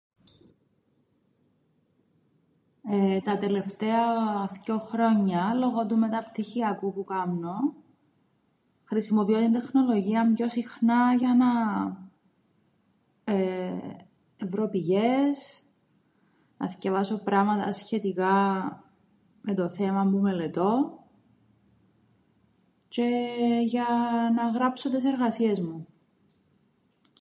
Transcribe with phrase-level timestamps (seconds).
[3.23, 4.03] Τα τελευταία
[4.47, 7.57] θκυο χρόνια λόγον του μεταπτυχιακού που κάμνω
[8.83, 11.47] χρησιμοποιώ την τεχνολογίαν πιο συχνά για να
[13.33, 13.95] εεε
[14.37, 15.59] έβρω πηγές,
[16.57, 18.33] να θκιαβάσω πράματα σχετικά
[19.41, 21.03] με το θέμαν που μελετώ
[22.95, 23.85] τζ̆αι για
[24.35, 25.87] να γράψω τες εργασίες μου.